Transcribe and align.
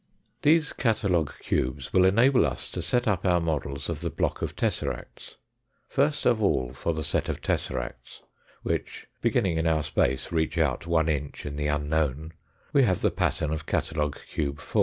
These 0.41 0.73
catalogue 0.73 1.31
cubes 1.41 1.93
will 1.93 2.05
enable 2.05 2.43
us 2.43 2.71
to 2.71 2.81
set 2.81 3.07
up 3.07 3.23
our 3.23 3.39
models 3.39 3.87
of 3.87 4.01
the 4.01 4.09
block 4.09 4.41
of 4.41 4.55
tesseracts. 4.55 5.35
First 5.87 6.25
of 6.25 6.41
all 6.41 6.73
for 6.73 6.95
the 6.95 7.03
set 7.03 7.29
of 7.29 7.39
tesseracts, 7.39 8.21
which 8.63 9.05
beginning 9.21 9.59
in 9.59 9.67
our 9.67 9.83
space 9.83 10.31
reach 10.31 10.57
out 10.57 10.87
one 10.87 11.07
inch 11.07 11.45
in 11.45 11.55
the 11.55 11.67
unknown, 11.67 12.33
we 12.73 12.81
have 12.81 13.01
the 13.01 13.11
pattern 13.11 13.53
of 13.53 13.67
catalogue 13.67 14.17
cube 14.27 14.59
4. 14.59 14.79